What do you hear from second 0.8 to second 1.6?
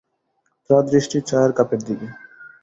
দৃষ্টি চায়ের